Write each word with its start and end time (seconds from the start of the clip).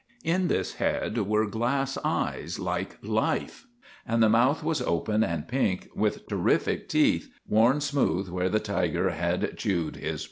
In 0.23 0.47
this 0.47 0.73
head 0.77 1.15
were 1.27 1.45
glass 1.45 1.95
eyes, 2.03 2.57
like 2.57 2.97
life, 3.03 3.67
and 4.03 4.23
the 4.23 4.29
mouth 4.29 4.63
was 4.63 4.81
open 4.81 5.23
and 5.23 5.47
pink, 5.47 5.89
with 5.93 6.27
terrific 6.27 6.89
teeth—worn 6.89 7.81
smooth 7.81 8.27
where 8.27 8.49
the 8.49 8.59
tiger 8.59 9.11
had 9.11 9.55
chewed 9.59 9.97
his 9.97 10.19
prey. 10.19 10.19